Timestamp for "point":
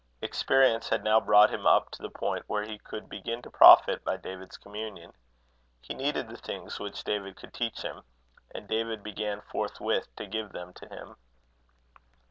2.09-2.43